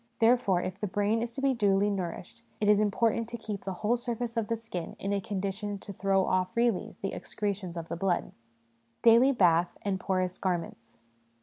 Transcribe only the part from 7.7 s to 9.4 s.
of the blood. Daily